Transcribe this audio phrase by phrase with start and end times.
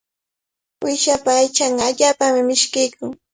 [0.85, 3.11] Uyshapa aychanqa allaapami mishkiykun.